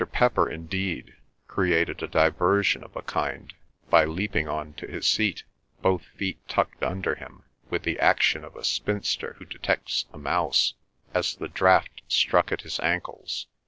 Pepper, 0.11 0.49
indeed, 0.49 1.13
created 1.47 2.01
a 2.01 2.07
diversion 2.07 2.83
of 2.83 2.95
a 2.95 3.03
kind 3.03 3.53
by 3.91 4.03
leaping 4.03 4.47
on 4.47 4.73
to 4.73 4.87
his 4.87 5.05
seat, 5.05 5.43
both 5.83 6.05
feet 6.17 6.39
tucked 6.47 6.81
under 6.81 7.13
him, 7.13 7.43
with 7.69 7.83
the 7.83 7.99
action 7.99 8.43
of 8.43 8.55
a 8.55 8.63
spinster 8.63 9.35
who 9.37 9.45
detects 9.45 10.07
a 10.11 10.17
mouse, 10.17 10.73
as 11.13 11.35
the 11.35 11.47
draught 11.49 12.01
struck 12.07 12.51
at 12.51 12.61
his 12.61 12.79
ankles. 12.79 13.45